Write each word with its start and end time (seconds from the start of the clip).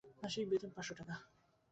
মাসিক 0.21 0.45
বেতন 0.49 0.69
পাঁচ 0.75 0.85
শ 0.87 0.89
টাকা। 0.99 1.15